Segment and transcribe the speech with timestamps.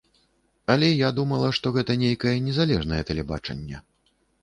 [0.75, 3.89] Але я думала, што гэта нейкае незалежнае тэлебачанне.